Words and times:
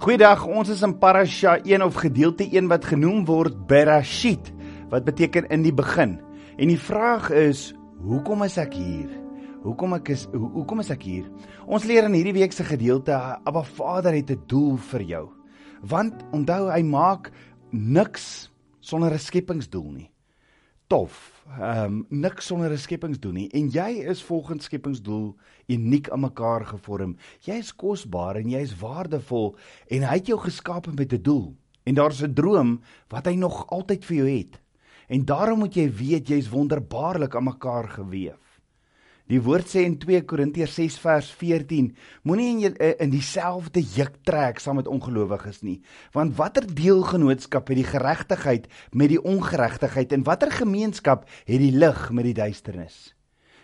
Goeiedag, 0.00 0.46
ons 0.48 0.70
is 0.72 0.80
in 0.80 0.94
Parasha 0.96 1.58
1 1.60 1.82
of 1.84 1.98
gedeelte 2.00 2.46
1 2.48 2.70
wat 2.70 2.86
genoem 2.88 3.18
word 3.28 3.58
Berashit, 3.68 4.46
wat 4.88 5.04
beteken 5.04 5.44
in 5.52 5.60
die 5.60 5.74
begin. 5.76 6.14
En 6.56 6.70
die 6.72 6.80
vraag 6.80 7.26
is, 7.36 7.66
hoekom 8.00 8.46
is 8.46 8.56
ek 8.62 8.78
hier? 8.80 9.10
Hoekom 9.60 9.98
ek 9.98 10.08
is 10.14 10.22
ho 10.32 10.48
hoekom 10.54 10.80
is 10.80 10.88
ek 10.94 11.04
hier? 11.04 11.26
Ons 11.68 11.84
leer 11.84 12.08
in 12.08 12.16
hierdie 12.16 12.32
week 12.38 12.56
se 12.56 12.64
gedeelte, 12.64 13.12
Abba 13.44 13.60
Vader 13.60 14.16
het 14.16 14.32
'n 14.32 14.40
doel 14.48 14.78
vir 14.88 15.04
jou. 15.04 15.26
Want 15.84 16.24
onthou 16.32 16.72
hy 16.72 16.80
maak 16.80 17.28
niks 17.70 18.48
sonder 18.80 19.12
'n 19.12 19.20
skepingsdoel 19.20 19.92
nie. 19.92 20.10
Tof 20.90 21.44
ehm 21.50 21.84
um, 21.84 22.20
niks 22.22 22.46
sonder 22.50 22.72
'n 22.74 22.78
skepingsdoel 22.78 23.32
nie 23.32 23.48
en 23.58 23.68
jy 23.70 23.90
is 24.10 24.22
volgens 24.26 24.64
skepingsdoel 24.64 25.36
uniek 25.66 26.10
aan 26.10 26.20
mekaar 26.20 26.64
gevorm. 26.66 27.12
Jy 27.46 27.58
is 27.62 27.70
kosbaar 27.74 28.40
en 28.40 28.50
jy 28.50 28.58
is 28.66 28.74
waardevol 28.80 29.54
en 29.86 30.02
hy 30.02 30.16
het 30.18 30.26
jou 30.26 30.38
geskaap 30.38 30.90
met 30.98 31.12
'n 31.12 31.22
doel. 31.22 31.54
En 31.86 31.94
daar's 31.94 32.22
'n 32.22 32.34
droom 32.34 32.80
wat 33.08 33.26
hy 33.26 33.34
nog 33.34 33.66
altyd 33.70 34.04
vir 34.04 34.16
jou 34.16 34.28
het. 34.28 34.60
En 35.08 35.24
daarom 35.24 35.58
moet 35.58 35.74
jy 35.74 35.88
weet 35.90 36.28
jy's 36.28 36.50
wonderbaarlik 36.50 37.36
aan 37.36 37.44
mekaar 37.44 37.88
gewewe. 37.88 38.34
Die 39.30 39.38
woord 39.38 39.68
sê 39.70 39.84
in 39.86 39.94
2 40.02 40.24
Korintiërs 40.26 40.72
6 40.74 40.96
vers 41.04 41.28
14: 41.38 41.92
Moenie 42.26 42.66
in 42.66 42.74
eh, 42.82 42.96
in 43.04 43.12
dieselfde 43.12 43.78
juk 43.78 44.16
trek 44.26 44.58
saam 44.58 44.80
met 44.80 44.90
ongelowiges 44.90 45.62
nie, 45.62 45.78
want 46.16 46.34
watter 46.38 46.66
deelgenootskap 46.66 47.70
het 47.70 47.78
die 47.78 47.86
geregtigheid 47.86 48.66
met 48.90 49.12
die 49.12 49.22
ongeregtigheid 49.22 50.16
en 50.16 50.26
watter 50.26 50.50
gemeenskap 50.50 51.28
het 51.46 51.62
die 51.62 51.70
lig 51.70 52.08
met 52.10 52.26
die 52.26 52.34
duisternis? 52.34 53.14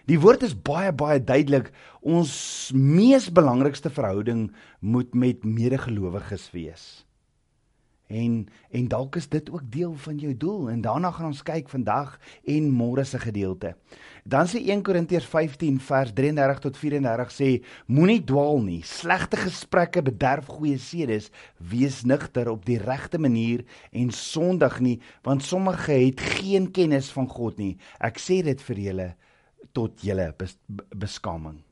Die 0.07 0.21
woord 0.23 0.47
is 0.47 0.55
baie 0.55 0.93
baie 0.95 1.19
duidelik. 1.19 1.73
Ons 1.99 2.71
mees 2.71 3.27
belangrikste 3.35 3.91
verhouding 3.91 4.53
moet 4.79 5.19
met 5.19 5.43
medegelowiges 5.43 6.47
wees. 6.55 7.06
En 8.07 8.47
en 8.71 8.89
dalk 8.89 9.17
is 9.17 9.29
dit 9.29 9.51
ook 9.51 9.63
deel 9.71 9.95
van 9.95 10.19
jou 10.19 10.37
doel 10.37 10.71
en 10.71 10.81
daarna 10.81 11.11
gaan 11.11 11.27
ons 11.27 11.43
kyk 11.43 11.69
vandag 11.69 12.19
en 12.45 12.69
môre 12.71 13.05
se 13.05 13.19
gedeelte. 13.19 13.75
Dan 14.25 14.47
sê 14.47 14.63
1 14.63 14.83
Korintiërs 14.87 15.27
15 15.27 15.81
vers 15.81 16.13
33 16.15 16.63
tot 16.63 16.79
34 16.79 17.35
sê 17.35 17.51
moenie 17.87 18.23
dwaal 18.25 18.63
nie. 18.63 18.83
Slegte 18.87 19.41
gesprekke 19.43 20.03
bederf 20.07 20.47
goeie 20.47 20.79
sedes. 20.79 21.31
Wees 21.59 22.05
nugter 22.05 22.51
op 22.51 22.65
die 22.67 22.79
regte 22.79 23.19
manier 23.19 23.65
en 23.91 24.11
sondig 24.11 24.81
nie, 24.81 25.01
want 25.23 25.43
sommige 25.43 25.93
het 25.93 26.21
geen 26.21 26.71
kennis 26.71 27.11
van 27.11 27.29
God 27.29 27.59
nie. 27.59 27.77
Ek 27.99 28.23
sê 28.23 28.43
dit 28.47 28.61
vir 28.71 28.83
julle 28.89 29.13
tot 29.75 30.03
julle 30.03 30.31
bes 30.39 30.59
beskaming. 30.95 31.63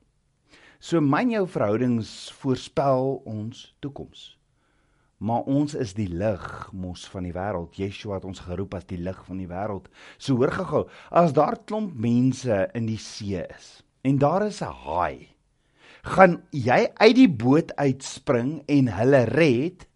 So 0.81 1.01
myn 1.01 1.31
jou 1.31 1.47
verhoudings 1.48 2.33
voorspel 2.43 3.23
ons 3.25 3.71
toekoms 3.81 4.35
maar 5.19 5.47
ons 5.51 5.75
is 5.75 5.95
die 5.95 6.09
lig 6.11 6.45
mos 6.73 7.07
van 7.11 7.27
die 7.27 7.34
wêreld. 7.34 7.77
Yeshua 7.79 8.19
het 8.19 8.27
ons 8.29 8.43
geroep 8.45 8.75
as 8.75 8.87
die 8.91 9.01
lig 9.01 9.20
van 9.27 9.41
die 9.41 9.48
wêreld. 9.51 9.87
So 10.19 10.39
hoor 10.41 10.53
gou-gou, 10.55 10.84
as 11.11 11.34
daar 11.37 11.59
klomp 11.65 11.95
mense 12.01 12.65
in 12.75 12.89
die 12.91 13.01
see 13.01 13.45
is 13.45 13.81
en 14.05 14.19
daar 14.20 14.45
is 14.47 14.61
'n 14.61 14.75
haai, 14.85 15.29
gaan 16.03 16.42
jy 16.51 16.92
uit 17.01 17.17
die 17.17 17.29
boot 17.29 17.73
uitspring 17.77 18.62
en 18.69 18.89
hulle 18.89 19.25
red 19.25 19.87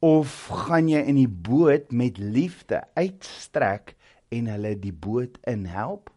of 0.00 0.48
gaan 0.48 0.88
jy 0.88 1.00
in 1.00 1.16
die 1.16 1.28
boot 1.28 1.92
met 1.92 2.18
liefde 2.18 2.82
uitstrek 2.94 3.96
en 4.28 4.46
hulle 4.46 4.78
die 4.78 4.92
boot 4.92 5.38
inhelp? 5.46 6.10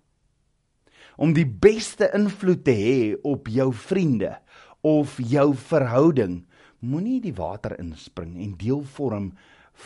Om 1.16 1.34
die 1.34 1.48
beste 1.48 2.12
invloed 2.14 2.64
te 2.64 2.76
hê 2.76 3.16
op 3.24 3.48
jou 3.48 3.74
vriende 3.74 4.38
of 4.82 5.18
jou 5.18 5.56
verhouding 5.56 6.49
moenie 6.80 7.20
die 7.22 7.36
water 7.36 7.76
inspring 7.80 8.38
en 8.40 8.56
deel 8.60 8.84
vorm 8.96 9.32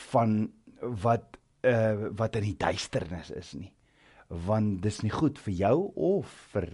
van 0.09 0.51
wat 1.03 1.39
uh 1.63 2.09
wat 2.19 2.35
in 2.35 2.49
die 2.49 2.57
duisternis 2.59 3.31
is 3.31 3.53
nie. 3.55 3.71
Want 4.27 4.81
dis 4.83 5.01
nie 5.03 5.13
goed 5.13 5.39
vir 5.39 5.53
jou 5.53 5.77
of 5.95 6.31
vir 6.53 6.69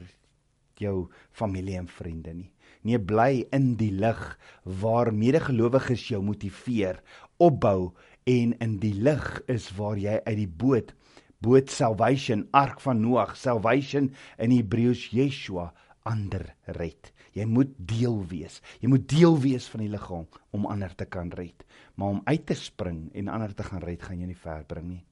jou 0.80 1.09
familie 1.31 1.78
en 1.78 1.90
vriende 1.91 2.34
nie. 2.34 2.52
Nee 2.88 3.00
bly 3.00 3.46
in 3.56 3.74
die 3.80 3.91
lig 3.91 4.22
waar 4.63 5.12
medegelowiges 5.13 6.07
jou 6.09 6.22
motiveer 6.24 7.01
opbou 7.38 7.91
en 8.30 8.56
in 8.63 8.78
die 8.80 8.96
lig 8.96 9.28
is 9.51 9.69
waar 9.78 10.00
jy 10.00 10.19
uit 10.25 10.38
die 10.40 10.47
boot 10.63 10.96
boot 11.40 11.72
salvation 11.72 12.47
ark 12.51 12.81
van 12.84 13.00
Noag 13.00 13.38
salvation 13.40 14.09
in 14.38 14.51
Hebreëus 14.51 15.06
Yeshua 15.16 15.69
ander 16.09 16.55
red. 16.79 17.11
Jy 17.37 17.45
moet 17.45 17.75
deel 17.77 18.17
wees. 18.27 18.59
Jy 18.81 18.89
moet 18.89 19.05
deel 19.09 19.37
wees 19.39 19.67
van 19.69 19.83
die 19.85 19.91
liggaam 19.91 20.25
om 20.55 20.65
ander 20.65 20.95
te 20.97 21.05
kan 21.05 21.29
red. 21.37 21.65
Maar 21.95 22.17
om 22.17 22.21
uit 22.25 22.45
te 22.49 22.57
spring 22.57 23.09
en 23.13 23.31
ander 23.31 23.53
te 23.55 23.63
gaan 23.63 23.83
red, 23.85 24.01
gaan 24.03 24.19
jy 24.19 24.31
nie 24.31 24.41
ver 24.41 24.65
bring 24.67 24.87
nie. 24.89 25.03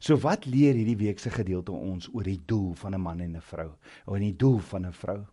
So 0.00 0.16
wat 0.16 0.46
leer 0.48 0.74
hierdie 0.74 0.96
week 0.96 1.20
se 1.20 1.30
gedeelte 1.30 1.74
ons 1.76 2.08
oor 2.14 2.24
die 2.24 2.40
doel 2.46 2.72
van 2.74 2.94
'n 2.94 3.00
man 3.00 3.20
en 3.20 3.36
'n 3.36 3.40
vrou? 3.40 3.70
Oor 4.06 4.18
die 4.18 4.36
doel 4.36 4.58
van 4.58 4.86
'n 4.86 4.92
vrou. 4.92 5.26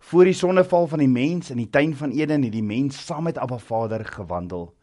Voor 0.00 0.24
die 0.24 0.34
sonneval 0.34 0.86
van 0.86 0.98
die 0.98 1.08
mens 1.08 1.50
in 1.50 1.56
die 1.56 1.70
tuin 1.70 1.96
van 1.96 2.10
Eden 2.10 2.42
het 2.42 2.52
die 2.52 2.62
mens 2.62 3.06
saam 3.06 3.22
met 3.22 3.38
Abba 3.38 3.58
Vader 3.58 4.04
gewandel. 4.04 4.74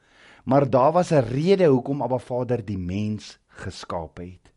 Maar 0.44 0.70
daar 0.70 0.92
was 0.92 1.12
'n 1.12 1.28
rede 1.28 1.66
hoekom 1.66 2.02
Abba 2.02 2.18
Vader 2.18 2.66
die 2.66 2.78
mens 2.78 3.40
geskaap 3.48 4.18
het. 4.18 4.52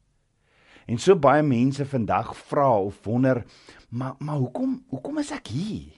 En 0.86 0.98
so 0.98 1.16
baie 1.16 1.42
mense 1.42 1.86
vandag 1.86 2.36
vra 2.36 2.80
of 2.80 3.04
wonder, 3.04 3.44
maar 3.92 4.14
maar 4.18 4.40
hoekom 4.40 4.78
hoekom 4.88 5.18
is 5.20 5.30
ek 5.36 5.50
hier? 5.52 5.92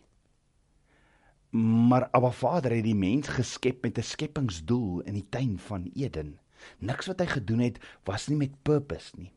Maar 1.55 2.09
Abba 2.11 2.33
Vader 2.35 2.75
het 2.75 2.83
die 2.83 2.99
mens 2.99 3.31
geskep 3.31 3.85
met 3.87 3.99
'n 3.99 4.03
skepingsdoel 4.03 5.01
in 5.07 5.15
die 5.15 5.29
tuin 5.31 5.59
van 5.59 5.91
Eden. 5.95 6.39
Niks 6.79 7.07
wat 7.07 7.21
hy 7.21 7.27
gedoen 7.27 7.59
het 7.59 7.79
was 8.05 8.27
nie 8.29 8.37
met 8.37 8.63
purpose 8.63 9.15
nie. 9.17 9.33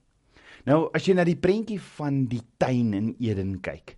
Nou 0.65 0.89
as 0.93 1.05
jy 1.05 1.13
na 1.13 1.23
die 1.23 1.37
prentjie 1.37 1.79
van 1.81 2.25
die 2.25 2.41
tuin 2.57 2.93
in 2.93 3.15
Eden 3.19 3.59
kyk. 3.61 3.97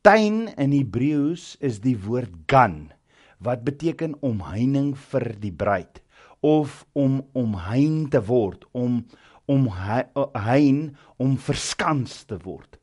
Tuin 0.00 0.48
in 0.56 0.72
Hebreëus 0.72 1.56
is 1.60 1.80
die 1.80 1.96
woord 1.96 2.32
gan 2.46 2.92
wat 3.38 3.64
beteken 3.64 4.20
omheining 4.20 4.96
vir 4.98 5.36
die 5.40 5.52
bruid 5.52 6.02
of 6.40 6.86
om 6.92 7.24
omhein 7.32 8.08
te 8.10 8.20
word 8.20 8.64
om 8.72 9.06
om 9.46 9.68
hein 9.68 10.96
om 11.16 11.38
verskans 11.38 12.24
te 12.24 12.36
word 12.44 12.78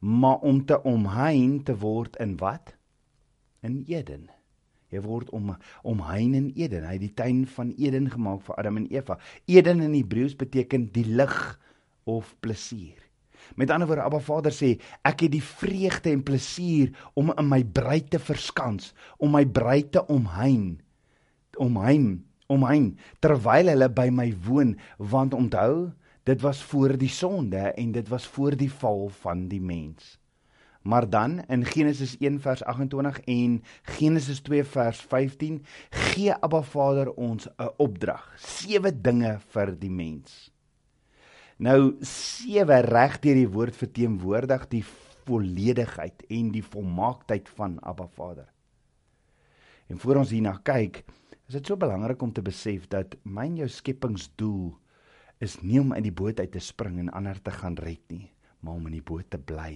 maar 0.00 0.40
om 0.46 0.64
te 0.64 0.80
omhein 0.82 1.62
te 1.64 1.76
word 1.76 2.16
in 2.20 2.36
wat? 2.40 2.74
In 3.60 3.82
Eden. 3.88 4.28
Jy 4.90 5.02
word 5.04 5.30
om 5.36 5.52
omhein 5.86 6.34
in 6.34 6.48
Eden. 6.56 6.86
Hy 6.88 6.96
het 6.96 7.04
die 7.04 7.14
tuin 7.14 7.44
van 7.46 7.70
Eden 7.78 8.08
gemaak 8.10 8.42
vir 8.46 8.56
Adam 8.58 8.80
en 8.80 8.88
Eva. 8.90 9.18
Eden 9.46 9.84
in 9.84 9.94
Hebreëus 9.94 10.34
beteken 10.40 10.88
die 10.94 11.06
lig 11.06 11.36
of 12.10 12.32
plesier. 12.42 12.98
Met 13.56 13.70
ander 13.70 13.88
woorde 13.88 14.02
Abba 14.02 14.20
Vader 14.22 14.54
sê 14.54 14.74
ek 15.06 15.26
het 15.26 15.34
die 15.34 15.44
vreugde 15.44 16.10
en 16.12 16.24
plesier 16.26 16.90
om 17.18 17.32
in 17.36 17.48
my 17.48 17.62
bruid 17.64 18.10
te 18.12 18.20
verskans 18.22 18.92
om 19.18 19.32
my 19.34 19.44
bruid 19.46 19.92
te 19.94 20.02
omhein 20.12 20.80
omhein 21.60 22.20
omhein 22.50 22.92
terwyl 23.22 23.70
hulle 23.70 23.88
by 23.94 24.08
my 24.10 24.30
woon. 24.46 24.74
Want 24.98 25.34
onthou 25.34 25.90
Dit 26.22 26.40
was 26.40 26.62
voor 26.62 26.96
die 26.98 27.08
sonde 27.08 27.56
en 27.56 27.92
dit 27.92 28.08
was 28.08 28.26
voor 28.26 28.56
die 28.56 28.72
val 28.72 29.08
van 29.08 29.48
die 29.48 29.60
mens. 29.60 30.18
Maar 30.82 31.10
dan 31.10 31.44
in 31.44 31.64
Genesis 31.64 32.16
1 32.18 32.40
vers 32.40 32.62
28 32.64 33.20
en 33.20 33.62
Genesis 33.82 34.40
2 34.40 34.64
vers 34.64 35.00
15 35.00 35.64
gee 35.90 36.34
Abba 36.34 36.62
Vader 36.62 37.12
ons 37.12 37.48
'n 37.48 37.70
opdrag, 37.76 38.32
sewe 38.36 39.00
dinge 39.00 39.38
vir 39.48 39.78
die 39.78 39.90
mens. 39.90 40.52
Nou 41.56 41.96
sewe 42.00 42.80
reg 42.80 43.18
deur 43.20 43.34
die 43.34 43.48
woord 43.48 43.76
verteenwoordig 43.76 44.68
die 44.68 44.84
volledigheid 45.24 46.24
en 46.28 46.50
die 46.50 46.64
volmaaktheid 46.64 47.48
van 47.48 47.80
Abba 47.80 48.06
Vader. 48.06 48.48
En 49.86 49.98
voor 49.98 50.16
ons 50.16 50.30
hierna 50.30 50.60
kyk, 50.62 51.04
is 51.48 51.54
dit 51.58 51.66
so 51.66 51.76
belangrik 51.76 52.22
om 52.22 52.32
te 52.32 52.42
besef 52.42 52.88
dat 52.88 53.16
myn 53.22 53.56
jou 53.56 53.68
skepingsdoel 53.68 54.78
is 55.40 55.60
nie 55.64 55.80
om 55.80 55.94
in 55.96 56.04
die 56.04 56.14
boot 56.14 56.40
uit 56.40 56.52
te 56.52 56.60
spring 56.62 56.98
en 57.00 57.14
ander 57.16 57.40
te 57.42 57.52
gaan 57.54 57.78
red 57.80 58.02
nie, 58.12 58.28
maar 58.60 58.76
om 58.76 58.86
in 58.90 58.98
die 58.98 59.06
boot 59.06 59.30
te 59.32 59.40
bly. 59.40 59.72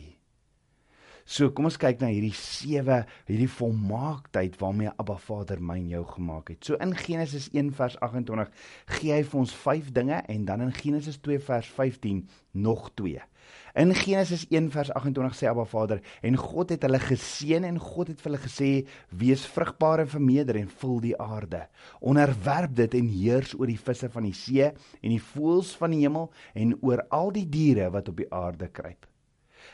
So 1.25 1.49
kom 1.56 1.64
ons 1.70 1.78
kyk 1.81 2.02
na 2.02 2.11
hierdie 2.12 2.34
sewe, 2.37 2.99
hierdie 3.25 3.49
volmaaktheid 3.49 4.58
waarmee 4.61 4.93
Abba 5.00 5.16
Vader 5.25 5.62
my 5.64 5.78
en 5.81 5.87
jou 5.94 6.02
gemaak 6.11 6.52
het. 6.52 6.61
So 6.69 6.76
in 6.84 6.93
Genesis 6.99 7.49
1 7.56 7.70
vers 7.78 7.96
28 8.05 8.50
gee 8.99 9.14
hy 9.14 9.22
vir 9.25 9.40
ons 9.40 9.55
5 9.56 9.88
dinge 9.96 10.19
en 10.28 10.44
dan 10.44 10.66
in 10.66 10.75
Genesis 10.76 11.16
2 11.25 11.40
vers 11.46 11.70
15 11.78 12.26
nog 12.52 12.90
2. 13.00 13.25
In 13.75 13.94
Genesis 13.94 14.44
1 14.50 14.69
vers 14.70 14.93
28 14.94 15.35
sê 15.35 15.49
Abba 15.50 15.64
Vader 15.67 16.02
en 16.23 16.37
God 16.38 16.70
het 16.70 16.85
hulle 16.87 17.00
geseën 17.02 17.64
en 17.67 17.79
God 17.82 18.12
het 18.12 18.20
vir 18.23 18.31
hulle 18.31 18.43
gesê 18.44 18.69
wees 19.11 19.46
vrugbaar 19.50 20.05
en 20.05 20.12
vermeerder 20.12 20.61
en 20.61 20.69
vul 20.82 21.00
die 21.02 21.17
aarde. 21.19 21.64
Onderwerp 21.99 22.76
dit 22.79 22.94
en 23.00 23.08
heers 23.11 23.56
oor 23.58 23.70
die 23.70 23.81
visse 23.81 24.11
van 24.14 24.29
die 24.29 24.37
see 24.37 24.69
en 24.69 25.11
die 25.11 25.23
voëls 25.32 25.75
van 25.81 25.96
die 25.96 26.05
hemel 26.05 26.31
en 26.55 26.76
oor 26.82 27.02
al 27.11 27.35
die 27.35 27.49
diere 27.50 27.91
wat 27.94 28.12
op 28.12 28.23
die 28.23 28.31
aarde 28.31 28.70
kruip. 28.70 29.08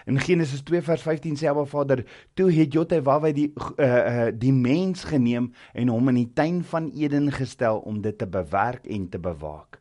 In 0.08 0.18
Genesis 0.20 0.62
2 0.64 0.80
vers 0.86 1.02
15 1.04 1.36
sê 1.36 1.50
Abba 1.50 1.66
Vader, 1.68 2.04
toe 2.34 2.48
het 2.54 2.72
Jotewawwe 2.72 3.32
die 3.36 3.48
uh, 3.52 3.84
uh, 3.84 4.28
die 4.32 4.52
mens 4.54 5.04
geneem 5.04 5.50
en 5.76 5.92
hom 5.92 6.08
in 6.12 6.22
die 6.22 6.30
tuin 6.34 6.62
van 6.64 6.88
Eden 6.96 7.28
gestel 7.34 7.82
om 7.84 8.00
dit 8.00 8.16
te 8.18 8.26
bewerk 8.26 8.86
en 8.88 9.08
te 9.12 9.20
bewaak. 9.20 9.80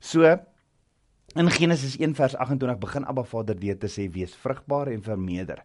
So 0.00 0.24
in 1.36 1.50
Genesis 1.50 1.98
1 1.98 2.14
vers 2.14 2.36
28 2.36 2.78
begin 2.80 3.04
Abba 3.04 3.24
Vader 3.24 3.58
deur 3.58 3.76
te 3.76 3.90
sê 3.92 4.08
wees 4.12 4.36
vrugbaar 4.36 4.88
en 4.92 5.02
vermeerder. 5.04 5.64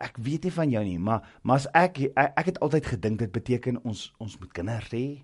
Ek 0.00 0.16
weet 0.18 0.48
nie 0.48 0.54
van 0.54 0.72
jou 0.72 0.82
nie, 0.84 0.98
maar 0.98 1.26
maar 1.42 1.60
as 1.60 1.68
ek 1.76 2.00
ek, 2.08 2.32
ek 2.40 2.46
het 2.50 2.60
altyd 2.64 2.86
gedink 2.94 3.20
dit 3.20 3.32
beteken 3.32 3.82
ons 3.84 4.08
ons 4.18 4.38
moet 4.40 4.52
kinders 4.56 4.90
hê, 4.90 5.22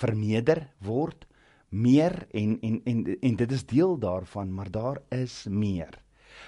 vermeerder 0.00 0.68
word 0.80 1.26
meer 1.74 2.24
en 2.32 2.56
en 2.62 2.80
en 2.86 3.04
en 3.20 3.36
dit 3.36 3.52
is 3.52 3.66
deel 3.66 3.98
daarvan, 3.98 4.52
maar 4.54 4.70
daar 4.70 5.02
is 5.10 5.44
meer. 5.50 5.98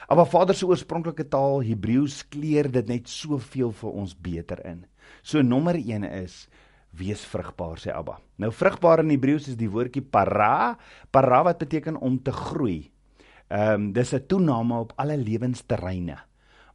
Maar 0.09 0.27
Vader 0.27 0.55
se 0.55 0.67
oorspronklike 0.67 1.29
taal 1.29 1.63
Hebreëus 1.67 2.23
kleur 2.31 2.71
dit 2.71 2.89
net 2.89 3.09
soveel 3.11 3.73
vir 3.73 3.91
ons 3.91 4.15
beter 4.15 4.63
in. 4.67 4.85
So 5.23 5.43
nommer 5.43 5.75
1 5.75 6.07
is 6.23 6.47
wees 6.97 7.25
vrugbaar 7.29 7.81
sê 7.83 7.93
Abba. 7.95 8.19
Nou 8.41 8.51
vrugbaar 8.53 9.05
in 9.05 9.13
Hebreëus 9.15 9.49
is 9.53 9.59
die 9.59 9.71
woordjie 9.71 10.03
para, 10.03 10.77
para 11.11 11.43
wat 11.47 11.59
beteken 11.63 11.97
om 12.01 12.19
te 12.23 12.33
groei. 12.33 12.91
Ehm 13.49 13.73
um, 13.73 13.93
dis 13.93 14.15
'n 14.15 14.27
toename 14.27 14.79
op 14.79 14.93
alle 14.97 15.17
lewensterreine. 15.17 16.19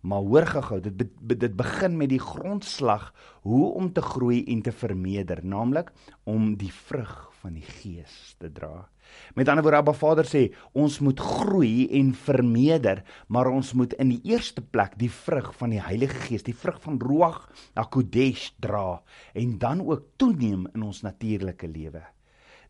Maar 0.01 0.25
hoor 0.25 0.47
gou, 0.49 0.79
dit 0.81 0.97
be, 0.97 1.35
dit 1.37 1.53
begin 1.55 1.97
met 1.97 2.09
die 2.09 2.21
grondslag 2.21 3.11
hoe 3.45 3.73
om 3.77 3.91
te 3.93 4.01
groei 4.01 4.41
en 4.49 4.61
te 4.65 4.73
vermeerder, 4.73 5.43
naamlik 5.45 5.91
om 6.23 6.55
die 6.57 6.71
vrug 6.73 7.29
van 7.41 7.53
die 7.57 7.65
Gees 7.65 8.35
te 8.41 8.49
dra. 8.53 8.87
Met 9.35 9.49
ander 9.49 9.65
woorde, 9.65 9.81
Abba 9.81 9.93
Vader 9.97 10.27
sê, 10.29 10.43
ons 10.77 10.99
moet 11.03 11.19
groei 11.19 11.87
en 11.99 12.13
vermeerder, 12.15 13.03
maar 13.27 13.49
ons 13.51 13.73
moet 13.77 13.93
in 14.01 14.13
die 14.13 14.21
eerste 14.31 14.63
plek 14.63 14.95
die 15.01 15.11
vrug 15.11 15.51
van 15.59 15.75
die 15.75 15.81
Heilige 15.83 16.25
Gees, 16.27 16.45
die 16.47 16.55
vrug 16.55 16.79
van 16.81 16.99
Ruach 17.01 17.43
HaKodesh 17.77 18.51
dra 18.63 19.01
en 19.37 19.57
dan 19.61 19.83
ook 19.85 20.07
toeneem 20.21 20.65
in 20.73 20.87
ons 20.87 21.03
natuurlike 21.05 21.69
lewe. 21.69 22.01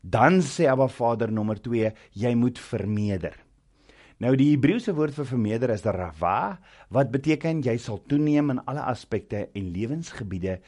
Dan 0.02 0.42
sê 0.42 0.66
Abba 0.68 0.90
Vader 0.90 1.32
nommer 1.32 1.62
2, 1.62 1.94
jy 2.18 2.34
moet 2.36 2.60
vermeerder. 2.60 3.38
Nou 4.22 4.36
die 4.38 4.52
Hebreëse 4.52 4.94
woord 4.94 5.16
vir 5.18 5.26
vermeerder 5.26 5.72
is 5.74 5.82
rava 5.82 6.60
wat 6.94 7.10
beteken 7.10 7.64
jy 7.66 7.74
sal 7.82 7.98
toeneem 8.06 8.52
in 8.54 8.60
alle 8.70 8.84
aspekte 8.86 9.48
en 9.58 9.70
lewensgebiede 9.74 10.60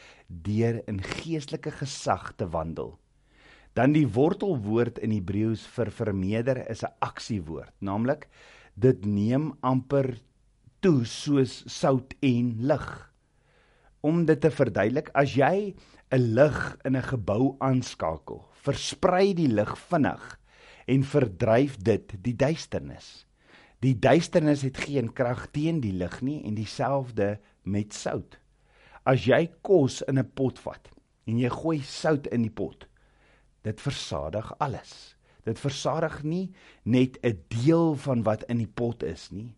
deur 0.48 0.80
in 0.90 0.98
geestelike 1.06 1.70
gesag 1.84 2.32
te 2.40 2.48
wandel. 2.50 2.96
Dan 3.78 3.94
die 3.94 4.08
wortelwoord 4.10 4.98
in 5.06 5.14
Hebreëus 5.14 5.68
vir 5.76 5.92
vermeerder 5.94 6.64
is 6.66 6.82
'n 6.82 6.98
aksiewoord, 7.06 7.70
naamlik 7.80 8.26
dit 8.74 9.06
neem 9.06 9.54
amper 9.62 10.18
toe 10.82 11.06
soos 11.06 11.62
sout 11.68 12.16
en 12.22 12.56
lig. 12.58 13.14
Om 14.02 14.26
dit 14.26 14.42
te 14.42 14.50
verduidelik, 14.50 15.12
as 15.14 15.36
jy 15.36 15.76
'n 16.12 16.34
lig 16.34 16.78
in 16.86 16.96
'n 16.96 17.04
gebou 17.04 17.56
aanskakel, 17.60 18.50
versprei 18.66 19.36
die 19.36 19.48
lig 19.48 19.78
vinnig 19.78 20.40
en 20.88 21.04
verdryf 21.04 21.78
dit 21.78 22.18
die 22.24 22.36
duisternis. 22.36 23.28
Die 23.84 23.98
duisternis 24.00 24.62
het 24.64 24.78
geen 24.86 25.10
krag 25.12 25.50
teen 25.52 25.82
die 25.84 25.92
lig 25.92 26.22
nie 26.24 26.40
en 26.48 26.56
dieselfde 26.56 27.34
met 27.68 27.92
sout. 27.94 28.38
As 29.04 29.26
jy 29.28 29.50
kos 29.62 30.02
in 30.08 30.20
'n 30.20 30.32
pot 30.36 30.60
vat 30.60 30.88
en 31.28 31.38
jy 31.38 31.50
gooi 31.50 31.82
sout 31.82 32.28
in 32.28 32.44
die 32.44 32.56
pot, 32.62 32.88
dit 33.64 33.82
versadig 33.82 34.54
alles. 34.60 35.16
Dit 35.44 35.60
versadig 35.60 36.24
nie 36.24 36.54
net 36.86 37.20
'n 37.24 37.44
deel 37.50 37.96
van 37.96 38.24
wat 38.24 38.44
in 38.44 38.58
die 38.58 38.74
pot 38.76 39.04
is 39.04 39.32
nie. 39.32 39.56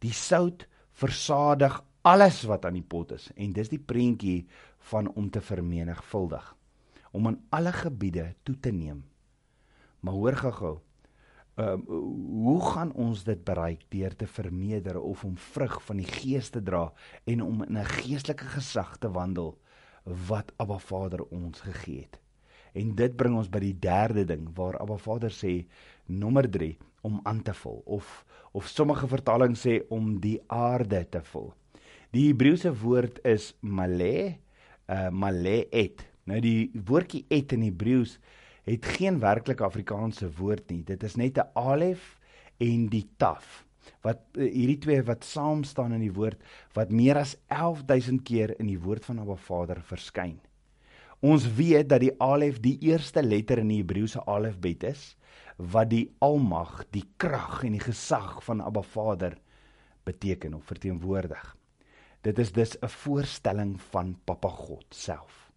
Die 0.00 0.12
sout 0.12 0.66
versadig 0.92 1.84
alles 2.02 2.42
wat 2.42 2.64
aan 2.64 2.74
die 2.74 2.88
pot 2.88 3.12
is 3.12 3.30
en 3.36 3.52
dis 3.52 3.68
die 3.68 3.78
prentjie 3.78 4.46
van 4.78 5.08
om 5.08 5.30
te 5.30 5.40
vermenigvuldig 5.40 6.56
om 7.12 7.26
aan 7.26 7.40
alle 7.50 7.72
gebiede 7.72 8.34
toe 8.42 8.60
te 8.60 8.70
neem. 8.70 9.04
Maar 10.00 10.14
hoor 10.14 10.36
gou-gou, 10.36 10.78
Ehm 11.58 11.80
uh, 11.90 11.98
hoe 12.38 12.60
gaan 12.62 12.92
ons 12.94 13.24
dit 13.26 13.40
bereik 13.44 13.80
deur 13.90 14.14
te 14.16 14.26
vermeerder 14.26 15.00
of 15.00 15.24
om 15.24 15.34
vrug 15.38 15.80
van 15.82 15.96
die 15.98 16.06
Gees 16.06 16.52
te 16.54 16.62
dra 16.62 16.92
en 17.24 17.42
om 17.42 17.64
in 17.64 17.78
'n 17.78 17.84
geestelike 17.84 18.44
gesag 18.44 18.96
te 18.98 19.10
wandel 19.10 19.58
wat 20.28 20.52
Abba 20.56 20.78
Vader 20.78 21.24
ons 21.24 21.60
gegee 21.60 22.00
het. 22.00 22.20
En 22.72 22.94
dit 22.94 23.16
bring 23.16 23.36
ons 23.36 23.50
by 23.50 23.58
die 23.58 23.78
derde 23.78 24.24
ding 24.24 24.48
waar 24.54 24.78
Abba 24.78 24.96
Vader 24.96 25.30
sê 25.30 25.66
nommer 26.06 26.50
3 26.50 26.76
om 27.00 27.20
aan 27.22 27.42
te 27.42 27.54
vul 27.54 27.82
of 27.84 28.24
of 28.52 28.66
sommige 28.66 29.08
vertalings 29.08 29.66
sê 29.66 29.82
om 29.88 30.20
die 30.20 30.40
aarde 30.46 31.08
te 31.08 31.22
vul. 31.22 31.54
Die 32.10 32.28
Hebreëse 32.28 32.72
woord 32.80 33.18
is 33.24 33.54
male, 33.60 34.38
uh 34.86 35.08
male 35.10 35.68
et. 35.70 36.06
Nou 36.24 36.40
die 36.40 36.70
woordjie 36.72 37.24
et 37.28 37.52
in 37.52 37.62
Hebreëus 37.62 38.18
het 38.68 38.86
geen 38.98 39.18
werklike 39.20 39.64
Afrikaanse 39.64 40.28
woord 40.38 40.70
nie. 40.70 40.82
Dit 40.84 41.02
is 41.02 41.16
net 41.16 41.38
'n 41.38 41.48
alef 41.54 42.18
en 42.58 42.88
die 42.88 43.08
taf. 43.16 43.64
Wat 44.02 44.20
eh, 44.34 44.52
hierdie 44.52 44.78
twee 44.78 45.02
wat 45.02 45.24
saam 45.24 45.64
staan 45.64 45.92
in 45.92 46.00
die 46.00 46.12
woord 46.12 46.40
wat 46.74 46.90
meer 46.90 47.16
as 47.16 47.36
11000 47.48 48.22
keer 48.22 48.54
in 48.60 48.66
die 48.66 48.80
woord 48.80 49.04
van 49.04 49.18
Abba 49.18 49.36
Vader 49.36 49.80
verskyn. 49.82 50.40
Ons 51.20 51.54
weet 51.54 51.88
dat 51.88 52.00
die 52.00 52.14
alef 52.22 52.60
die 52.60 52.78
eerste 52.80 53.22
letter 53.22 53.58
in 53.58 53.68
die 53.68 53.82
Hebreëse 53.82 54.22
alfabet 54.24 54.84
is 54.84 55.16
wat 55.56 55.90
die 55.90 56.14
almag, 56.22 56.84
die 56.94 57.04
krag 57.16 57.64
en 57.64 57.72
die 57.72 57.82
gesag 57.82 58.44
van 58.44 58.60
Abba 58.60 58.82
Vader 58.82 59.38
beteken 60.04 60.54
of 60.54 60.64
verteenwoordig. 60.64 61.56
Dit 62.22 62.38
is 62.38 62.52
dus 62.52 62.76
'n 62.80 62.88
voorstelling 62.88 63.80
van 63.90 64.18
Papa 64.24 64.48
God 64.48 64.86
self. 64.90 65.50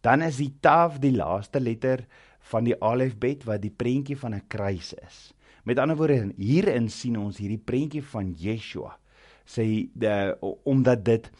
Dan 0.00 0.22
is 0.22 0.36
die 0.36 0.56
taf 0.60 0.98
die 0.98 1.12
laaste 1.12 1.60
letter 1.60 2.06
van 2.50 2.66
die 2.66 2.76
alfabet 2.80 3.44
wat 3.48 3.62
die 3.62 3.74
prentjie 3.82 4.18
van 4.18 4.34
'n 4.34 4.46
kruis 4.48 4.94
is. 5.06 5.32
Met 5.64 5.78
ander 5.78 5.96
woorde, 5.96 6.32
hierin 6.36 6.88
sien 6.88 7.18
ons 7.18 7.38
hierdie 7.38 7.62
prentjie 7.64 8.02
van 8.02 8.32
Yeshua. 8.32 8.98
Sê 9.44 9.62
die 9.92 10.34
omdat 10.64 11.04
dit 11.04 11.30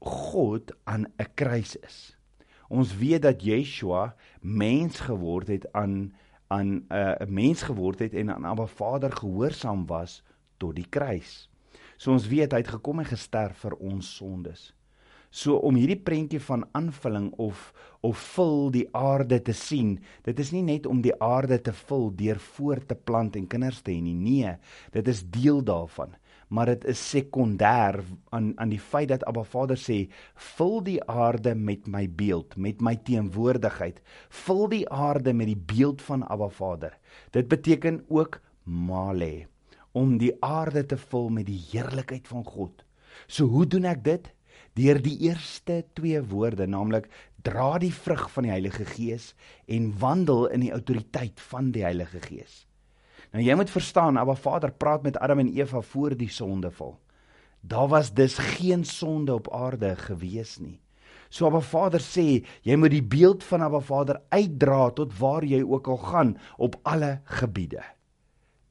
God 0.00 0.72
aan 0.84 1.06
'n 1.18 1.30
kruis 1.34 1.76
is. 1.76 2.16
Ons 2.68 2.96
weet 2.96 3.22
dat 3.22 3.42
Yeshua 3.42 4.14
mens 4.40 5.00
geword 5.00 5.48
het 5.48 5.72
aan 5.72 6.12
aan 6.46 6.68
'n 6.68 6.84
uh, 6.88 7.26
mens 7.28 7.62
geword 7.62 7.98
het 7.98 8.14
en 8.14 8.30
aan 8.30 8.44
Abba 8.44 8.66
Vader 8.66 9.12
gehoorsaam 9.12 9.86
was 9.86 10.22
tot 10.56 10.74
die 10.76 10.88
kruis. 10.88 11.50
So 11.96 12.12
ons 12.12 12.28
weet 12.28 12.52
hy 12.52 12.58
het 12.58 12.68
gekom 12.68 12.98
en 12.98 13.04
gesterf 13.04 13.56
vir 13.56 13.74
ons 13.74 14.16
sondes. 14.16 14.74
So 15.34 15.58
om 15.66 15.74
hierdie 15.74 15.98
prentjie 15.98 16.38
van 16.46 16.62
aanvulling 16.78 17.32
of 17.42 17.72
of 18.04 18.20
vul 18.34 18.68
die 18.68 18.84
aarde 18.92 19.38
te 19.42 19.54
sien, 19.56 19.94
dit 20.26 20.38
is 20.38 20.50
nie 20.52 20.60
net 20.62 20.84
om 20.86 20.98
die 21.02 21.14
aarde 21.24 21.56
te 21.64 21.72
vul 21.88 22.10
deur 22.14 22.38
voort 22.52 22.84
te 22.90 22.94
plant 22.94 23.38
en 23.40 23.46
kinders 23.48 23.80
te 23.80 23.94
hê 23.94 24.02
nie. 24.04 24.12
Nee, 24.14 24.52
dit 24.92 25.08
is 25.08 25.22
deel 25.32 25.62
daarvan, 25.64 26.12
maar 26.52 26.68
dit 26.74 26.84
is 26.92 27.00
sekondêr 27.00 27.98
aan 28.36 28.52
aan 28.60 28.74
die 28.74 28.82
feit 28.92 29.08
dat 29.10 29.24
Abba 29.26 29.42
Vader 29.42 29.80
sê, 29.80 30.10
"Vul 30.34 30.82
die 30.84 31.00
aarde 31.08 31.54
met 31.54 31.88
my 31.88 32.06
beeld, 32.06 32.56
met 32.56 32.80
my 32.80 32.94
teenwoordigheid. 32.96 34.00
Vul 34.28 34.68
die 34.68 34.86
aarde 34.88 35.32
met 35.32 35.46
die 35.46 35.62
beeld 35.74 36.02
van 36.02 36.28
Abba 36.28 36.48
Vader." 36.48 36.98
Dit 37.32 37.48
beteken 37.48 38.04
ook 38.08 38.40
male 38.62 39.46
om 39.92 40.18
die 40.18 40.36
aarde 40.40 40.86
te 40.86 40.96
vul 40.96 41.28
met 41.28 41.46
die 41.46 41.62
heerlikheid 41.72 42.28
van 42.28 42.44
God. 42.44 42.84
So 43.26 43.46
hoe 43.46 43.66
doen 43.66 43.84
ek 43.84 44.04
dit? 44.04 44.34
Deur 44.74 44.98
die 45.02 45.16
eerste 45.28 45.84
twee 45.94 46.20
woorde, 46.30 46.66
naamlik 46.66 47.08
dra 47.44 47.78
die 47.78 47.92
vrug 47.92 48.26
van 48.32 48.46
die 48.48 48.52
Heilige 48.54 48.86
Gees 48.88 49.32
en 49.70 49.92
wandel 50.00 50.46
in 50.54 50.64
die 50.64 50.72
autoriteit 50.74 51.40
van 51.50 51.70
die 51.74 51.84
Heilige 51.84 52.22
Gees. 52.24 52.64
Nou 53.34 53.42
jy 53.42 53.56
moet 53.58 53.70
verstaan, 53.70 54.18
Abba 54.18 54.36
Vader 54.38 54.72
praat 54.72 55.02
met 55.02 55.18
Adam 55.18 55.42
en 55.42 55.52
Eva 55.54 55.80
voor 55.82 56.16
die 56.18 56.30
sondeval. 56.30 56.96
Daar 57.60 57.88
was 57.88 58.12
dus 58.14 58.38
geen 58.38 58.84
sonde 58.84 59.34
op 59.34 59.50
aarde 59.54 59.94
gewees 59.96 60.58
nie. 60.58 60.80
So 61.28 61.48
Abba 61.48 61.60
Vader 61.60 62.02
sê, 62.02 62.44
jy 62.62 62.76
moet 62.78 62.94
die 62.94 63.02
beeld 63.02 63.44
van 63.44 63.64
Abba 63.66 63.80
Vader 63.82 64.20
uitdra 64.30 64.90
tot 64.94 65.14
waar 65.18 65.44
jy 65.44 65.62
ook 65.62 65.88
al 65.90 66.00
gaan 66.02 66.36
op 66.56 66.78
alle 66.82 67.20
gebiede. 67.24 67.82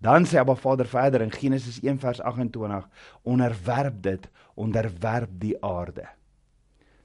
Dan 0.04 0.26
sê 0.28 0.36
Abba 0.38 0.56
Vader 0.56 0.86
verder 0.86 1.22
in 1.22 1.32
Genesis 1.32 1.80
1 1.80 2.00
vers 2.00 2.20
28: 2.22 2.88
"Onderwerp 3.24 4.02
dit, 4.02 4.30
onderwerp 4.54 5.30
die 5.40 5.64
aarde." 5.64 6.10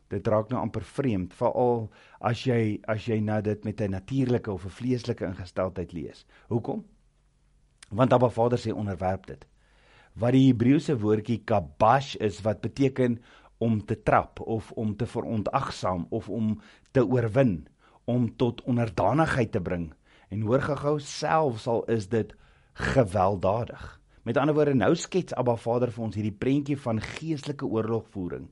Dit 0.09 0.27
raak 0.27 0.49
nou 0.49 0.61
amper 0.61 0.83
vreemd, 0.83 1.35
veral 1.35 1.91
as 2.21 2.43
jy 2.43 2.81
as 2.89 3.05
jy 3.07 3.21
nou 3.21 3.41
dit 3.43 3.65
met 3.65 3.81
'n 3.81 3.91
natuurlike 3.91 4.53
of 4.53 4.65
'n 4.65 4.69
vleeslike 4.69 5.25
ingesteldheid 5.25 5.93
lees. 5.93 6.27
Hoekom? 6.49 6.85
Want 7.89 8.13
Abba 8.13 8.29
Vader 8.29 8.59
sê 8.59 8.73
onderwerp 8.73 9.27
dit. 9.27 9.47
Wat 10.15 10.33
die 10.33 10.53
Hebreëse 10.53 10.99
woordjie 10.99 11.43
kabash 11.45 12.15
is 12.15 12.41
wat 12.41 12.61
beteken 12.61 13.23
om 13.59 13.85
te 13.85 14.03
trap 14.03 14.41
of 14.41 14.73
om 14.73 14.97
te 14.97 15.07
verontagsaam 15.07 16.07
of 16.11 16.29
om 16.29 16.61
te 16.91 17.07
oorwin, 17.07 17.69
om 18.05 18.37
tot 18.37 18.63
onderdanigheid 18.63 19.53
te 19.53 19.61
bring. 19.61 19.95
En 20.29 20.41
hoor 20.41 20.61
gou-gou 20.61 20.99
selfs 21.01 21.67
al 21.67 21.85
is 21.85 22.09
dit 22.09 22.35
gewelddadig. 22.79 24.01
Met 24.23 24.37
ander 24.37 24.55
woorde, 24.55 24.75
nou 24.75 24.95
skets 24.97 25.35
Abba 25.35 25.57
Vader 25.57 25.91
vir 25.91 26.05
ons 26.05 26.17
hierdie 26.19 26.37
prentjie 26.37 26.77
van 26.79 27.01
geestelike 27.03 27.67
oorlogvoering. 27.67 28.47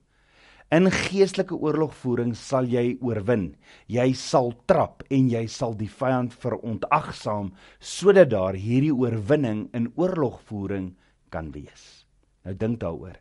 In 0.75 0.91
geestelike 0.91 1.55
oorlogvoering 1.55 2.33
sal 2.35 2.67
jy 2.67 2.97
oorwin. 3.05 3.53
Jy 3.87 4.09
sal 4.19 4.51
trap 4.67 5.05
en 5.15 5.29
jy 5.31 5.45
sal 5.47 5.77
die 5.79 5.91
vyand 5.91 6.35
verontagsaam 6.35 7.53
sodat 7.79 8.33
daar 8.33 8.59
hierdie 8.59 8.95
oorwinning 8.95 9.69
in 9.79 9.93
oorlogvoering 9.95 10.91
kan 11.31 11.53
wees. 11.55 12.07
Nou 12.43 12.57
dink 12.59 12.81
daaroor. 12.83 13.15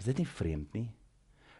Is 0.00 0.08
dit 0.08 0.22
nie 0.22 0.30
vreemd 0.38 0.72
nie? 0.78 0.88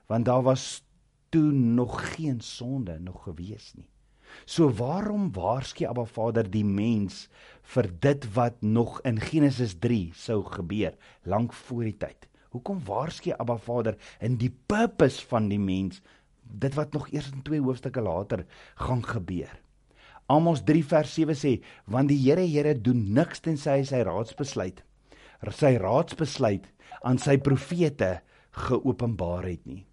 Want 0.09 0.25
daar 0.25 0.47
was 0.47 0.81
toe 1.29 1.53
nog 1.53 2.01
geen 2.15 2.41
sonde 2.41 2.97
nog 2.99 3.27
gewees 3.29 3.75
nie. 3.77 3.91
So 4.45 4.71
waarom 4.81 5.31
waarsku 5.37 5.87
Abba 5.89 6.05
Vader 6.05 6.51
die 6.51 6.65
mens 6.65 7.29
vir 7.75 7.91
dit 8.01 8.27
wat 8.35 8.63
nog 8.63 9.01
in 9.09 9.21
Genesis 9.21 9.77
3 9.79 10.11
sou 10.15 10.43
gebeur 10.45 10.97
lank 11.23 11.53
voor 11.53 11.85
die 11.89 11.97
tyd? 12.05 12.29
Hoekom 12.51 12.83
waarsku 12.87 13.33
Abba 13.39 13.57
Vader 13.57 13.99
in 14.21 14.37
die 14.41 14.53
purpose 14.67 15.23
van 15.31 15.49
die 15.49 15.61
mens 15.61 16.03
dit 16.43 16.75
wat 16.75 16.93
nog 16.93 17.09
eers 17.15 17.31
in 17.31 17.43
twee 17.47 17.63
hoofstukke 17.63 18.03
later 18.03 18.47
gaan 18.75 19.05
gebeur? 19.07 19.53
Amos 20.31 20.63
3 20.67 20.85
vers 20.85 21.15
7 21.15 21.35
sê 21.35 21.57
want 21.87 22.11
die 22.11 22.19
Here 22.23 22.47
Here 22.47 22.75
doen 22.75 23.13
niks 23.15 23.43
tensy 23.43 23.81
hy 23.81 23.85
sy 23.87 24.05
raadsbesluit 24.07 24.85
sy 25.49 25.77
raadsbesluit 25.81 26.67
aan 27.07 27.19
sy 27.19 27.39
profete 27.41 28.19
geopenbaar 28.67 29.47
het 29.49 29.63
nie. 29.65 29.85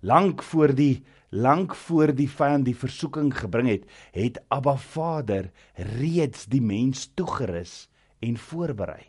Lank 0.00 0.42
voor 0.42 0.74
die 0.74 1.04
lank 1.30 1.76
voor 1.78 2.10
die 2.16 2.26
vyand 2.26 2.64
die 2.66 2.74
versoeking 2.74 3.30
gebring 3.36 3.68
het, 3.70 3.84
het 4.10 4.40
Abba 4.50 4.74
Vader 4.76 5.52
reeds 6.00 6.48
die 6.50 6.62
mens 6.62 7.04
toegerus 7.14 7.86
en 8.18 8.34
voorberei. 8.36 9.04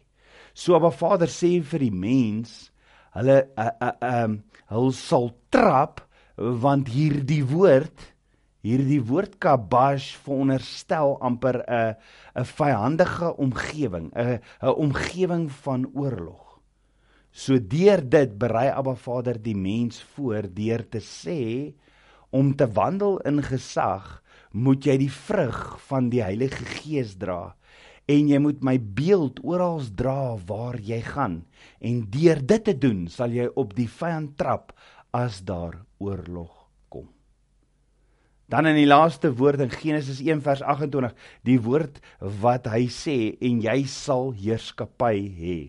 So 0.54 0.76
Abba 0.78 0.92
Vader 0.94 1.32
sê 1.32 1.56
vir 1.66 1.82
die 1.82 1.96
mens, 1.96 2.70
hulle 3.18 3.40
uh, 3.58 3.72
uh, 3.82 3.94
um 4.24 4.38
hulle 4.72 4.94
sal 4.96 5.32
trap 5.52 6.04
want 6.38 6.92
hierdie 6.94 7.44
woord 7.50 8.12
hierdie 8.62 9.02
woord 9.02 9.40
kabash 9.42 10.14
veronderstel 10.22 11.18
amper 11.26 11.64
'n 11.66 11.96
'n 12.38 12.46
vyandige 12.46 13.34
omgewing, 13.38 14.12
'n 14.14 14.40
'n 14.62 14.76
omgewing 14.86 15.50
van 15.52 15.90
oorlog. 15.94 16.51
So 17.32 17.60
deur 17.60 18.04
dit 18.04 18.34
berei 18.36 18.68
Abba 18.76 18.98
Vader 19.00 19.38
die 19.40 19.56
mens 19.56 20.02
voor 20.16 20.50
deur 20.52 20.84
te 20.92 21.00
sê 21.00 21.72
om 22.30 22.52
te 22.56 22.68
wandel 22.68 23.20
in 23.28 23.40
gesag 23.44 24.20
moet 24.52 24.84
jy 24.84 24.98
die 25.06 25.12
vrug 25.12 25.80
van 25.88 26.10
die 26.12 26.20
Heilige 26.24 26.68
Gees 26.68 27.16
dra 27.20 27.56
en 28.12 28.28
jy 28.28 28.40
moet 28.44 28.64
my 28.66 28.76
beeld 29.00 29.40
oral 29.48 29.80
dra 29.96 30.36
waar 30.48 30.76
jy 30.84 31.00
gaan 31.08 31.42
en 31.80 32.04
deur 32.12 32.44
dit 32.44 32.68
te 32.68 32.76
doen 32.76 33.06
sal 33.08 33.32
jy 33.32 33.48
op 33.56 33.76
die 33.80 33.88
vyand 33.88 34.36
trap 34.40 34.76
as 35.16 35.42
daar 35.48 35.80
oorlog 36.04 36.52
kom. 36.92 37.08
Dan 38.52 38.68
in 38.68 38.76
die 38.76 38.88
laaste 38.88 39.32
woord 39.40 39.64
in 39.64 39.72
Genesis 39.72 40.20
1 40.20 40.44
vers 40.44 40.64
28, 40.64 41.16
die 41.48 41.60
woord 41.64 42.02
wat 42.20 42.68
hy 42.72 42.90
sê 42.92 43.38
en 43.40 43.62
jy 43.64 43.84
sal 43.88 44.34
heerskappy 44.36 45.16
hê. 45.40 45.60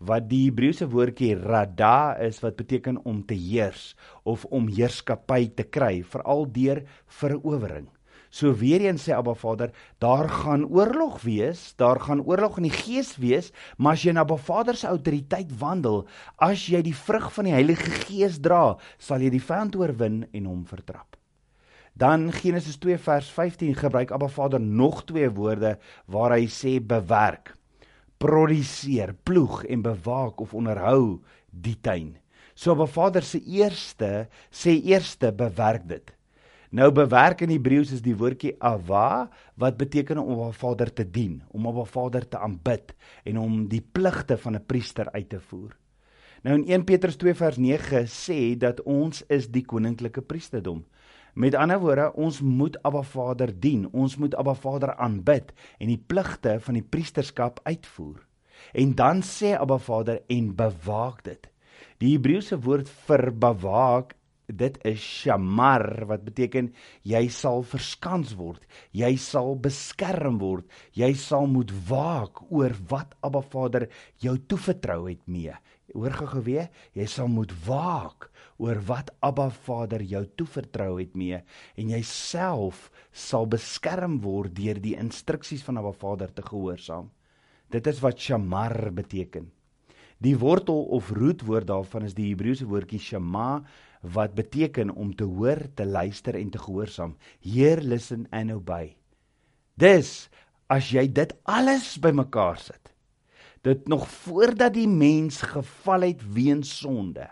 Wat 0.00 0.30
die 0.30 0.46
Hebreëse 0.46 0.86
woordjie 0.88 1.34
rada 1.36 2.16
is 2.24 2.38
wat 2.40 2.56
beteken 2.56 3.02
om 3.04 3.18
te 3.28 3.36
heers 3.36 3.90
of 4.24 4.46
om 4.48 4.70
heerskappy 4.72 5.50
te 5.52 5.66
kry, 5.68 6.00
veral 6.00 6.46
deur 6.48 6.80
verowering. 7.20 7.90
So 8.32 8.54
weer 8.54 8.80
eens 8.86 9.04
sê 9.04 9.12
Abba 9.12 9.34
Vader, 9.34 9.74
daar 10.00 10.30
gaan 10.30 10.64
oorlog 10.64 11.20
wees, 11.26 11.74
daar 11.76 12.00
gaan 12.00 12.22
oorlog 12.24 12.56
in 12.62 12.70
die 12.70 12.78
gees 12.78 13.16
wees, 13.20 13.50
maar 13.76 13.98
as 13.98 14.06
jy 14.06 14.14
na 14.16 14.24
Abba 14.24 14.38
Vader 14.40 14.78
se 14.78 14.88
autoriteit 14.88 15.52
wandel, 15.60 16.06
as 16.38 16.64
jy 16.70 16.80
die 16.86 16.96
vrug 16.96 17.28
van 17.36 17.50
die 17.50 17.56
Heilige 17.58 17.92
Gees 18.06 18.40
dra, 18.40 18.78
sal 18.96 19.20
jy 19.20 19.34
die 19.34 19.44
vyand 19.44 19.76
oorwin 19.76 20.22
en 20.32 20.48
hom 20.48 20.64
vertrap. 20.64 21.18
Dan 21.92 22.30
Genesis 22.32 22.78
2 22.80 22.96
vers 23.02 23.28
15 23.36 23.76
gebruik 23.82 24.16
Abba 24.16 24.32
Vader 24.32 24.62
nog 24.62 25.04
twee 25.04 25.28
woorde 25.28 25.76
waar 26.08 26.38
hy 26.38 26.46
sê 26.48 26.78
bewerk, 26.80 27.58
produseer, 28.20 29.14
ploeg 29.24 29.64
en 29.64 29.82
bewaak 29.82 30.40
of 30.44 30.54
onderhou 30.54 31.20
die 31.50 31.76
tuin. 31.80 32.14
So 32.54 32.74
Abba 32.74 32.86
Vader 32.86 33.24
se 33.24 33.40
eerste 33.40 34.28
sê 34.52 34.76
eerste 34.76 35.32
bewerk 35.32 35.86
dit. 35.88 36.12
Nou 36.70 36.90
bewerk 36.94 37.40
in 37.42 37.50
Hebreëus 37.50 37.90
is 37.96 38.02
die 38.04 38.14
woordjie 38.14 38.52
ava 38.62 39.30
wat 39.58 39.78
beteken 39.80 40.20
om 40.20 40.44
op 40.44 40.54
Vader 40.54 40.92
te 40.92 41.06
dien, 41.08 41.40
om 41.50 41.66
op 41.66 41.80
Vader 41.88 42.28
te 42.28 42.38
aanbid 42.38 42.92
en 43.26 43.40
om 43.40 43.64
die 43.68 43.82
pligte 43.82 44.36
van 44.36 44.54
'n 44.54 44.66
priester 44.66 45.10
uit 45.10 45.28
te 45.28 45.40
voer. 45.40 45.74
Nou 46.42 46.54
in 46.56 46.64
1 46.68 46.84
Petrus 46.84 47.16
2 47.16 47.34
vers 47.34 47.56
9 47.56 48.06
sê 48.06 48.56
dat 48.58 48.82
ons 48.82 49.24
is 49.28 49.48
die 49.48 49.64
koninklike 49.64 50.22
priesterdom. 50.22 50.84
Met 51.34 51.54
ander 51.54 51.78
woorde, 51.80 52.12
ons 52.14 52.40
moet 52.40 52.76
Abba 52.82 53.02
Vader 53.02 53.52
dien, 53.60 53.86
ons 53.92 54.16
moet 54.16 54.34
Abba 54.34 54.54
Vader 54.54 54.94
aanbid 54.96 55.52
en 55.78 55.92
die 55.92 56.00
pligte 56.00 56.58
van 56.60 56.78
die 56.78 56.86
priesterskap 56.86 57.60
uitvoer. 57.64 58.18
En 58.72 58.94
dan 58.94 59.22
sê 59.26 59.54
Abba 59.56 59.78
Vader 59.78 60.22
en 60.28 60.54
bewaak 60.56 61.24
dit. 61.24 61.50
Die 62.00 62.14
Hebreëse 62.16 62.58
woord 62.64 62.88
vir 63.06 63.30
bewaak 63.32 64.16
dit 64.50 64.78
is 64.88 65.00
shamar 65.00 66.06
wat 66.10 66.24
beteken 66.26 66.70
jy 67.06 67.22
sal 67.32 67.62
verskans 67.66 68.34
word 68.38 68.64
jy 68.96 69.12
sal 69.20 69.54
beskerm 69.62 70.40
word 70.42 70.66
jy 70.96 71.12
sal 71.18 71.46
moet 71.50 71.72
waak 71.88 72.42
oor 72.50 72.74
wat 72.90 73.14
Abba 73.26 73.42
Vader 73.52 73.88
jou 74.22 74.36
toevertrou 74.50 75.04
het 75.08 75.22
mee 75.30 75.54
hoor 75.94 76.16
gou 76.18 76.42
weer 76.46 76.70
jy 76.98 77.06
sal 77.10 77.30
moet 77.30 77.54
waak 77.66 78.29
oor 78.60 78.80
wat 78.88 79.12
Abba 79.24 79.48
Vader 79.64 80.04
jou 80.04 80.24
toevertrou 80.36 80.92
het 81.00 81.16
mee 81.16 81.40
en 81.80 81.94
jy 81.94 82.02
self 82.06 82.88
sal 83.12 83.48
beskerm 83.50 84.20
word 84.24 84.54
deur 84.58 84.80
die 84.82 84.96
instruksies 85.00 85.64
van 85.66 85.80
Abba 85.80 85.94
Vader 86.04 86.34
te 86.34 86.44
gehoorsaam 86.46 87.08
dit 87.72 87.86
is 87.86 88.02
wat 88.04 88.20
shamar 88.20 88.90
beteken 88.94 89.48
die 90.20 90.36
wortel 90.36 90.84
of 90.92 91.10
roetwoord 91.16 91.70
daarvan 91.70 92.04
is 92.04 92.16
die 92.16 92.28
Hebreëse 92.28 92.68
woordjie 92.68 93.00
shema 93.00 93.62
wat 94.00 94.34
beteken 94.34 94.90
om 94.90 95.14
te 95.16 95.24
hoor, 95.24 95.66
te 95.74 95.84
luister 95.84 96.36
en 96.36 96.50
te 96.50 96.58
gehoorsaam. 96.58 97.16
Hear, 97.40 97.80
listen 97.80 98.26
and 98.30 98.52
obey. 98.52 98.96
Dis 99.76 100.28
as 100.70 100.90
jy 100.92 101.06
dit 101.08 101.32
alles 101.48 101.96
bymekaar 102.00 102.60
sit. 102.60 102.92
Dit 103.64 103.88
nog 103.88 104.06
voordat 104.08 104.74
die 104.74 104.88
mens 104.88 105.42
geval 105.44 106.08
het 106.08 106.22
weens 106.32 106.70
sonde. 106.80 107.28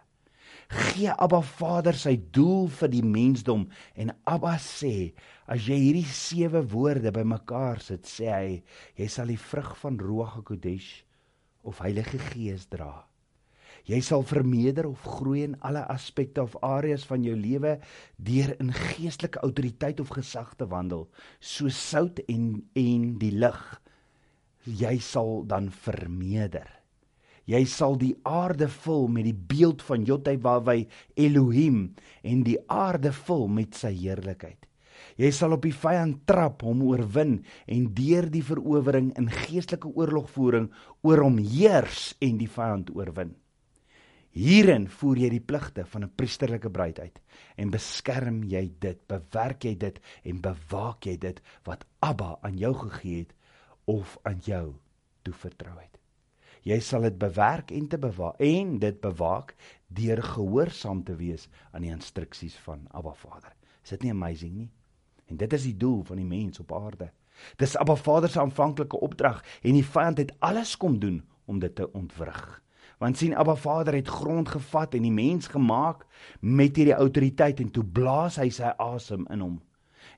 Gee 0.69 1.09
Abba 1.09 1.41
Vader 1.41 1.97
sy 1.97 2.19
doel 2.37 2.67
vir 2.69 2.91
die 2.93 3.05
mensdom 3.05 3.63
en 3.97 4.11
Abba 4.29 4.59
sê 4.61 5.15
as 5.49 5.65
jy 5.65 5.79
hierdie 5.81 6.11
sewe 6.13 6.61
woorde 6.75 7.13
bymekaar 7.17 7.81
sit, 7.81 8.05
sê 8.05 8.29
hy 8.29 8.51
jy 9.01 9.09
sal 9.09 9.33
die 9.33 9.41
vrug 9.41 9.71
van 9.81 9.97
Ruach 9.97 10.35
HaKodesh 10.37 10.91
of 11.65 11.81
Heilige 11.81 12.21
Gees 12.29 12.69
dra. 12.69 13.07
Jy 13.89 14.03
sal 14.05 14.27
vermeerder 14.29 14.91
of 14.91 15.07
groei 15.09 15.47
in 15.47 15.57
alle 15.65 15.87
aspekte 15.89 16.45
of 16.45 16.59
areas 16.61 17.07
van 17.09 17.25
jou 17.25 17.37
lewe 17.39 17.79
deur 18.21 18.53
in 18.61 18.75
geestelike 18.77 19.41
autoriteit 19.41 20.03
of 20.05 20.13
gesag 20.13 20.53
te 20.61 20.69
wandel, 20.69 21.07
so 21.41 21.73
sout 21.73 22.21
en 22.29 22.51
en 22.77 23.15
die 23.23 23.33
lig. 23.33 23.63
Jy 24.69 24.99
sal 25.01 25.47
dan 25.49 25.73
vermeerder. 25.73 26.78
Jy 27.49 27.63
sal 27.65 27.97
die 27.97 28.13
aarde 28.29 28.69
vul 28.69 29.07
met 29.09 29.25
die 29.25 29.37
beeld 29.37 29.81
van 29.89 30.05
Jotaiwawe 30.05 30.83
Elohim 31.17 31.95
en 32.23 32.43
die 32.45 32.59
aarde 32.69 33.13
vul 33.25 33.47
met 33.49 33.79
sy 33.79 33.95
heerlikheid. 33.97 34.69
Jy 35.19 35.31
sal 35.33 35.55
op 35.57 35.65
die 35.65 35.75
vyand 35.75 36.21
trap, 36.29 36.63
hom 36.67 36.83
oorwin 36.87 37.39
en 37.67 37.89
deur 37.97 38.29
die 38.31 38.45
verowering 38.45 39.11
in 39.19 39.31
geestelike 39.33 39.91
oorlogvoering 39.97 40.69
oor 41.07 41.25
hom 41.25 41.39
heers 41.41 42.13
en 42.23 42.37
die 42.39 42.51
vyand 42.53 42.93
oorwin. 42.95 43.33
Hierin 44.39 44.87
voer 45.01 45.25
jy 45.25 45.31
die 45.33 45.43
pligte 45.43 45.87
van 45.89 46.05
'n 46.05 46.15
priesterlike 46.15 46.71
bruid 46.71 47.01
uit 47.01 47.19
en 47.57 47.71
beskerm 47.71 48.45
jy 48.45 48.71
dit, 48.79 48.99
bewerk 49.09 49.65
jy 49.65 49.75
dit 49.75 49.99
en 50.25 50.41
bewaak 50.41 51.07
jy 51.07 51.17
dit 51.17 51.41
wat 51.65 51.87
Abba 52.01 52.39
aan 52.43 52.59
jou 52.59 52.75
gegee 52.75 53.25
het 53.25 53.35
of 53.87 54.19
aan 54.23 54.39
jou 54.45 54.77
toevertrou 55.25 55.79
het. 55.81 55.98
Jy 56.67 56.79
sal 56.81 57.07
dit 57.07 57.19
bewerk 57.19 57.71
en 57.71 57.89
te 57.89 57.99
bewaak 57.99 58.41
en 58.43 58.79
dit 58.79 59.01
bewaak 59.01 59.55
deur 59.87 60.23
gehoorsaam 60.23 61.05
te 61.05 61.17
wees 61.17 61.49
aan 61.73 61.87
die 61.87 61.95
instruksies 61.95 62.57
van 62.67 62.87
Abba 62.91 63.15
Vader. 63.15 63.55
Is 63.85 63.95
dit 63.97 64.03
nie 64.03 64.15
amazing 64.15 64.55
nie? 64.55 64.71
En 65.29 65.37
dit 65.37 65.53
is 65.53 65.67
die 65.69 65.77
doel 65.77 66.03
van 66.05 66.17
die 66.17 66.29
mens 66.29 66.61
op 66.61 66.73
aarde. 66.73 67.11
Dis 67.57 67.77
Abba 67.77 67.97
Vader 67.97 68.31
se 68.31 68.41
aanvanklike 68.41 69.01
opdrag 69.01 69.45
en 69.63 69.77
die 69.79 69.87
vyand 69.87 70.19
het 70.19 70.35
alles 70.39 70.77
kom 70.77 70.99
doen 70.99 71.23
om 71.47 71.59
dit 71.59 71.75
te 71.75 71.93
ontwrig 71.93 72.63
want 72.99 73.19
sien 73.19 73.37
Abba 73.37 73.55
Vader 73.55 73.95
het 73.95 74.09
grond 74.09 74.49
gevat 74.49 74.95
en 74.95 75.03
die 75.07 75.15
mens 75.15 75.47
gemaak 75.47 76.05
met 76.41 76.77
hierdie 76.77 76.97
autoriteit 76.99 77.61
en 77.63 77.71
toe 77.71 77.85
blaas 77.85 78.39
hy 78.43 78.49
sy 78.55 78.73
asem 78.83 79.27
in 79.31 79.45
hom. 79.45 79.57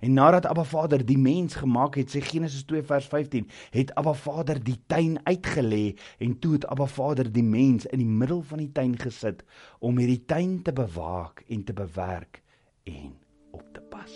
En 0.01 0.13
nadat 0.13 0.47
Abba 0.47 0.65
Vader 0.65 1.05
die 1.07 1.19
mens 1.19 1.55
gemaak 1.61 1.99
het, 2.01 2.11
sê 2.13 2.23
Genesis 2.25 2.65
2 2.65 2.83
vers 2.89 3.07
15, 3.13 3.49
het 3.77 3.95
Abba 4.01 4.15
Vader 4.17 4.61
die 4.65 4.79
tuin 4.89 5.19
uitgelê 5.29 5.97
en 6.19 6.39
toe 6.41 6.55
het 6.57 6.67
Abba 6.67 6.87
Vader 6.89 7.29
die 7.33 7.45
mens 7.45 7.87
in 7.87 8.01
die 8.01 8.09
middel 8.09 8.41
van 8.43 8.63
die 8.65 8.73
tuin 8.73 8.97
gesit 8.99 9.45
om 9.79 10.01
hierdie 10.01 10.25
tuin 10.25 10.63
te 10.65 10.73
bewaak 10.73 11.45
en 11.49 11.65
te 11.65 11.77
bewerk 11.77 12.43
en 12.89 13.13
op 13.53 13.67
te 13.75 13.85
pas. 13.93 14.15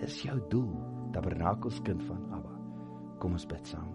Dis 0.00 0.22
jou 0.26 0.40
doel, 0.50 0.74
tabernakelskind 1.14 2.02
van 2.08 2.26
Abba. 2.34 2.58
Kom 3.22 3.38
ons 3.38 3.46
bid 3.48 3.70
saam. 3.70 3.94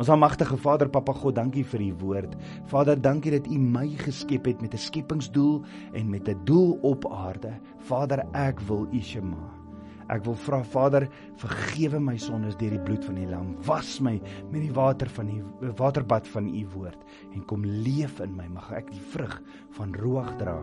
Ons 0.00 0.08
almagtige 0.08 0.56
Vader, 0.56 0.88
Papa 0.88 1.12
God, 1.12 1.36
dankie 1.36 1.64
vir 1.68 1.84
u 1.84 1.90
woord. 2.00 2.34
Vader, 2.70 2.96
dankie 3.00 3.34
dat 3.36 3.46
u 3.46 3.58
my 3.60 3.86
geskep 4.00 4.48
het 4.48 4.60
met 4.60 4.74
'n 4.74 4.86
skepingsdoel 4.88 5.62
en 5.92 6.10
met 6.10 6.28
'n 6.28 6.40
doel 6.44 6.78
op 6.82 7.06
aarde. 7.12 7.60
Vader, 7.78 8.24
ek 8.32 8.60
wil 8.60 8.88
u 8.92 9.00
Shema. 9.00 9.65
Ek 10.12 10.24
wil 10.26 10.36
vra 10.38 10.60
Vader, 10.62 11.08
vergewe 11.40 12.00
my 12.02 12.16
sondes 12.20 12.58
deur 12.60 12.76
die 12.76 12.82
bloed 12.82 13.04
van 13.06 13.18
die 13.18 13.28
lam. 13.30 13.54
Was 13.66 13.96
my 14.04 14.16
met 14.52 14.60
die 14.60 14.74
water 14.74 15.10
van 15.10 15.30
die 15.32 15.72
waterbad 15.78 16.28
van 16.30 16.50
u 16.50 16.66
woord 16.74 17.02
en 17.32 17.46
kom 17.50 17.64
leef 17.64 18.20
in 18.24 18.36
my. 18.38 18.46
Mag 18.54 18.70
ek 18.78 18.92
die 18.94 19.02
vrug 19.12 19.40
van 19.78 19.94
Ruach 19.98 20.36
dra 20.40 20.60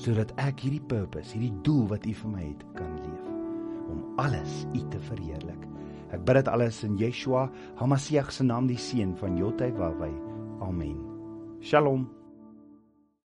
sodat 0.00 0.30
ek 0.40 0.62
hierdie 0.64 0.84
purpose, 0.88 1.34
hierdie 1.34 1.52
doel 1.66 1.82
wat 1.90 2.06
u 2.08 2.14
vir 2.22 2.32
my 2.32 2.44
het, 2.46 2.62
kan 2.78 2.94
leef 3.02 3.26
om 3.90 4.04
alles 4.22 4.62
u 4.70 4.84
te 4.92 5.00
verheerlik. 5.10 5.66
Ek 6.14 6.22
bid 6.26 6.40
dit 6.40 6.52
alles 6.52 6.80
in 6.86 6.96
Yeshua 6.98 7.48
HaMashiach 7.80 8.32
se 8.34 8.46
naam, 8.46 8.70
die 8.70 8.78
seun 8.78 9.16
van 9.18 9.36
Jotai 9.38 9.72
Wawai. 9.78 10.12
Amen. 10.66 10.96
Shalom. 11.60 12.19